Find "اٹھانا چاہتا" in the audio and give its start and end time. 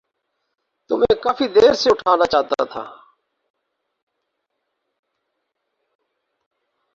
1.89-2.63